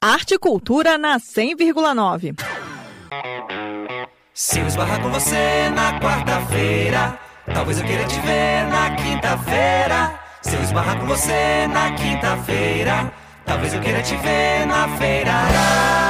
Arte 0.00 0.34
e 0.34 0.38
Cultura 0.38 0.96
na 0.96 1.18
100,9. 1.18 2.38
Se 4.32 4.60
eu 4.60 4.66
esbarrar 4.68 5.02
com 5.02 5.10
você 5.10 5.68
na 5.74 5.98
quarta-feira, 5.98 7.18
talvez 7.52 7.80
eu 7.80 7.84
queira 7.84 8.04
te 8.04 8.20
ver 8.20 8.68
na 8.68 8.94
quinta-feira. 8.94 10.20
Se 10.40 10.54
eu 10.54 10.62
esbarrar 10.62 11.00
com 11.00 11.06
você 11.06 11.66
na 11.66 11.90
quinta-feira, 11.94 13.12
talvez 13.44 13.74
eu 13.74 13.80
queira 13.80 14.00
te 14.00 14.14
ver 14.16 14.66
na 14.66 14.88
feira. 14.96 16.07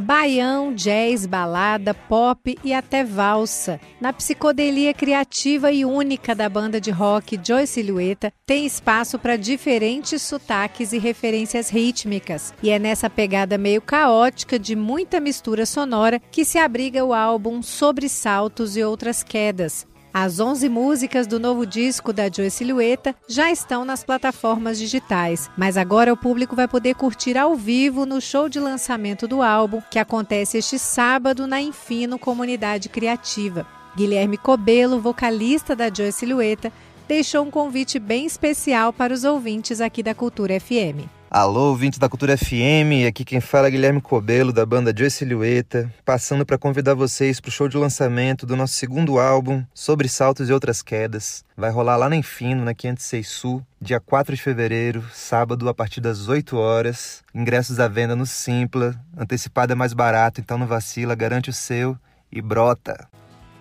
Baião, 0.00 0.72
jazz, 0.72 1.26
balada, 1.26 1.92
pop 1.92 2.56
e 2.62 2.72
até 2.72 3.02
valsa. 3.02 3.80
Na 4.00 4.12
psicodelia 4.12 4.94
criativa 4.94 5.72
e 5.72 5.84
única 5.84 6.36
da 6.36 6.48
banda 6.48 6.80
de 6.80 6.92
rock 6.92 7.36
Joy 7.42 7.66
Silhueta, 7.66 8.32
tem 8.46 8.64
espaço 8.64 9.18
para 9.18 9.34
diferentes 9.34 10.22
sotaques 10.22 10.92
e 10.92 10.98
referências 10.98 11.68
rítmicas. 11.68 12.54
E 12.62 12.70
é 12.70 12.78
nessa 12.78 13.10
pegada 13.10 13.58
meio 13.58 13.82
caótica 13.82 14.56
de 14.56 14.76
muita 14.76 15.18
mistura 15.18 15.66
sonora 15.66 16.20
que 16.30 16.44
se 16.44 16.58
abriga 16.58 17.04
o 17.04 17.12
álbum 17.12 17.60
Sobre 17.60 18.08
Saltos 18.08 18.76
e 18.76 18.84
Outras 18.84 19.24
Quedas, 19.24 19.84
as 20.20 20.40
11 20.40 20.68
músicas 20.68 21.28
do 21.28 21.38
novo 21.38 21.64
disco 21.64 22.12
da 22.12 22.28
Joy 22.28 22.50
Silhueta 22.50 23.14
já 23.28 23.52
estão 23.52 23.84
nas 23.84 24.02
plataformas 24.02 24.76
digitais, 24.76 25.48
mas 25.56 25.76
agora 25.76 26.12
o 26.12 26.16
público 26.16 26.56
vai 26.56 26.66
poder 26.66 26.96
curtir 26.96 27.38
ao 27.38 27.54
vivo 27.54 28.04
no 28.04 28.20
show 28.20 28.48
de 28.48 28.58
lançamento 28.58 29.28
do 29.28 29.42
álbum, 29.42 29.80
que 29.88 29.96
acontece 29.98 30.58
este 30.58 30.76
sábado 30.76 31.46
na 31.46 31.60
Infino 31.60 32.18
Comunidade 32.18 32.88
Criativa. 32.88 33.64
Guilherme 33.96 34.36
Cobelo, 34.36 35.00
vocalista 35.00 35.76
da 35.76 35.88
Joy 35.88 36.10
Silhueta, 36.10 36.72
deixou 37.06 37.44
um 37.44 37.50
convite 37.50 38.00
bem 38.00 38.26
especial 38.26 38.92
para 38.92 39.14
os 39.14 39.22
ouvintes 39.22 39.80
aqui 39.80 40.02
da 40.02 40.16
Cultura 40.16 40.58
FM. 40.58 41.17
Alô, 41.30 41.68
ouvintes 41.68 41.98
da 41.98 42.08
Cultura 42.08 42.38
FM, 42.38 43.06
aqui 43.06 43.22
quem 43.22 43.38
fala 43.38 43.66
é 43.66 43.70
Guilherme 43.70 44.00
Cobelo, 44.00 44.50
da 44.50 44.64
banda 44.64 44.94
Joy 44.96 45.10
Silhueta, 45.10 45.92
passando 46.02 46.46
para 46.46 46.56
convidar 46.56 46.94
vocês 46.94 47.38
para 47.38 47.50
o 47.50 47.52
show 47.52 47.68
de 47.68 47.76
lançamento 47.76 48.46
do 48.46 48.56
nosso 48.56 48.72
segundo 48.72 49.18
álbum, 49.18 49.62
Sobre 49.74 50.08
Saltos 50.08 50.48
e 50.48 50.54
Outras 50.54 50.80
Quedas. 50.80 51.44
Vai 51.54 51.70
rolar 51.70 51.98
lá 51.98 52.08
na 52.08 52.16
Infino, 52.16 52.64
na 52.64 52.72
506 52.72 53.28
Sul, 53.28 53.62
dia 53.78 54.00
4 54.00 54.34
de 54.34 54.40
fevereiro, 54.40 55.04
sábado, 55.12 55.68
a 55.68 55.74
partir 55.74 56.00
das 56.00 56.28
8 56.28 56.56
horas. 56.56 57.22
Ingressos 57.34 57.78
à 57.78 57.88
venda 57.88 58.16
no 58.16 58.24
Simpla, 58.24 58.98
antecipado 59.14 59.74
é 59.74 59.76
mais 59.76 59.92
barato, 59.92 60.40
então 60.40 60.56
não 60.56 60.66
vacila, 60.66 61.14
garante 61.14 61.50
o 61.50 61.52
seu 61.52 61.94
e 62.32 62.40
brota! 62.40 63.06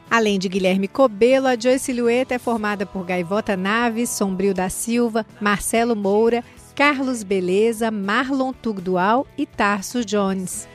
Além 0.09 0.39
de 0.39 0.47
Guilherme 0.47 0.87
Cobelo, 0.87 1.47
a 1.47 1.59
Joy 1.59 1.77
Silhueta 1.77 2.35
é 2.35 2.39
formada 2.39 2.85
por 2.85 3.05
Gaivota 3.05 3.57
Naves, 3.57 4.09
Sombrio 4.09 4.53
da 4.53 4.69
Silva, 4.69 5.25
Marcelo 5.41 5.95
Moura, 5.95 6.43
Carlos 6.73 7.23
Beleza, 7.23 7.91
Marlon 7.91 8.53
Tugdual 8.53 9.27
e 9.37 9.45
Tarso 9.45 10.05
Jones. 10.05 10.67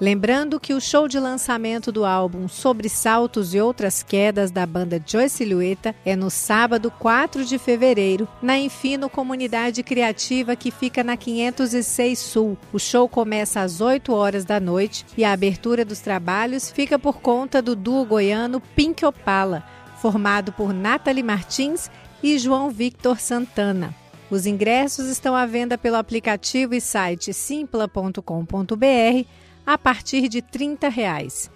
Lembrando 0.00 0.58
que 0.58 0.74
o 0.74 0.80
show 0.80 1.06
de 1.06 1.20
lançamento 1.20 1.92
do 1.92 2.04
álbum 2.04 2.48
Sobre 2.48 2.88
Saltos 2.88 3.54
e 3.54 3.60
Outras 3.60 4.02
Quedas 4.02 4.50
da 4.50 4.66
banda 4.66 5.00
Joy 5.04 5.28
Silhueta 5.28 5.94
é 6.04 6.16
no 6.16 6.30
sábado 6.30 6.90
4 6.90 7.44
de 7.44 7.58
fevereiro, 7.58 8.26
na 8.42 8.58
Infino 8.58 9.08
Comunidade 9.08 9.84
Criativa 9.84 10.56
que 10.56 10.72
fica 10.72 11.04
na 11.04 11.16
506 11.16 12.18
Sul. 12.18 12.58
O 12.72 12.78
show 12.78 13.08
começa 13.08 13.60
às 13.60 13.80
8 13.80 14.12
horas 14.12 14.44
da 14.44 14.58
noite 14.58 15.06
e 15.16 15.24
a 15.24 15.32
abertura 15.32 15.84
dos 15.84 16.00
trabalhos 16.00 16.72
fica 16.72 16.98
por 16.98 17.20
conta 17.20 17.62
do 17.62 17.76
duo 17.76 18.04
goiano 18.04 18.60
Pink 18.60 19.04
Opala, 19.04 19.62
formado 20.02 20.52
por 20.52 20.74
Nathalie 20.74 21.22
Martins 21.22 21.88
e 22.20 22.36
João 22.36 22.68
Victor 22.68 23.20
Santana. 23.20 23.94
Os 24.28 24.44
ingressos 24.44 25.06
estão 25.06 25.36
à 25.36 25.46
venda 25.46 25.78
pelo 25.78 25.96
aplicativo 25.96 26.74
e 26.74 26.80
site 26.80 27.32
simpla.com.br 27.32 29.24
a 29.66 29.78
partir 29.78 30.28
de 30.28 30.42
30 30.42 30.88
reais. 30.88 31.50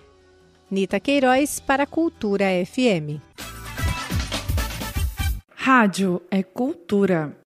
Nita 0.70 1.00
Queiroz 1.00 1.60
para 1.60 1.86
Cultura 1.86 2.46
FM. 2.64 3.20
Rádio 5.54 6.22
é 6.30 6.42
cultura. 6.42 7.36